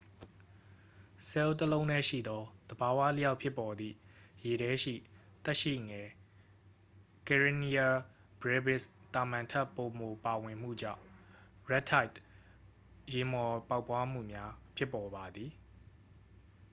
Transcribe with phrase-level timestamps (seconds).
[1.29, 3.95] ဆဲလ်တစ်လုံးတည်းရှိသော သဘာဝအလျောက် ဖြစ်ပေါ်သည့်
[4.43, 4.95] ရေထဲရှိ
[5.43, 6.07] သက်ရှိငယ်
[7.27, 7.87] karenia
[8.39, 8.83] brevis
[9.13, 11.03] သာမန်ထက် ပိုမိုပါဝင်မှုကြောင့်
[11.71, 12.17] red tide
[13.13, 15.51] ရေမှော်ပေါက်ဖွားမှုများ ဖြစ်ပေါ်ပါသည်။